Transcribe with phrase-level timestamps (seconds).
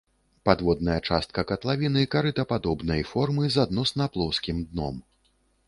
[0.49, 4.95] Падводная частка катлавіны карытападобнай формы з адносна плоскім дном.